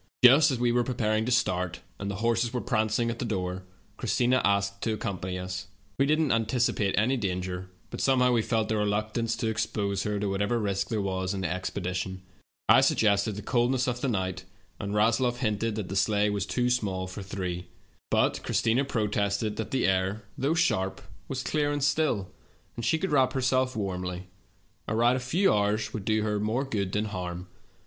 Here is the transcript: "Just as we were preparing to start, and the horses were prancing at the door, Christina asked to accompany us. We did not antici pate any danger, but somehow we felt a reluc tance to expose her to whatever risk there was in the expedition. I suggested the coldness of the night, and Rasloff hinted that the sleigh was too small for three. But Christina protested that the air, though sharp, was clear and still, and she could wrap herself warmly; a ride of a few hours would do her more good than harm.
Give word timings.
"Just 0.23 0.49
as 0.49 0.57
we 0.57 0.71
were 0.71 0.83
preparing 0.83 1.25
to 1.25 1.31
start, 1.31 1.81
and 1.99 2.09
the 2.09 2.15
horses 2.25 2.51
were 2.51 2.59
prancing 2.59 3.11
at 3.11 3.19
the 3.19 3.23
door, 3.23 3.61
Christina 3.97 4.41
asked 4.43 4.81
to 4.81 4.93
accompany 4.95 5.37
us. 5.37 5.67
We 5.99 6.07
did 6.07 6.19
not 6.19 6.41
antici 6.41 6.75
pate 6.75 6.95
any 6.97 7.17
danger, 7.17 7.69
but 7.91 8.01
somehow 8.01 8.31
we 8.31 8.41
felt 8.41 8.71
a 8.71 8.73
reluc 8.73 9.13
tance 9.13 9.35
to 9.35 9.47
expose 9.47 10.01
her 10.01 10.19
to 10.19 10.27
whatever 10.27 10.57
risk 10.57 10.89
there 10.89 11.03
was 11.03 11.35
in 11.35 11.41
the 11.41 11.51
expedition. 11.53 12.23
I 12.67 12.81
suggested 12.81 13.35
the 13.35 13.43
coldness 13.43 13.85
of 13.87 14.01
the 14.01 14.07
night, 14.07 14.43
and 14.79 14.95
Rasloff 14.95 15.37
hinted 15.37 15.75
that 15.75 15.87
the 15.87 15.95
sleigh 15.95 16.31
was 16.31 16.47
too 16.47 16.71
small 16.71 17.05
for 17.05 17.21
three. 17.21 17.67
But 18.09 18.41
Christina 18.41 18.83
protested 18.83 19.55
that 19.57 19.69
the 19.69 19.85
air, 19.85 20.23
though 20.35 20.55
sharp, 20.55 21.01
was 21.27 21.43
clear 21.43 21.71
and 21.71 21.83
still, 21.83 22.31
and 22.75 22.83
she 22.83 22.97
could 22.97 23.11
wrap 23.11 23.33
herself 23.33 23.75
warmly; 23.75 24.23
a 24.87 24.95
ride 24.95 25.15
of 25.17 25.21
a 25.21 25.25
few 25.25 25.53
hours 25.53 25.93
would 25.93 26.05
do 26.05 26.23
her 26.23 26.39
more 26.39 26.63
good 26.65 26.91
than 26.91 27.05
harm. 27.05 27.45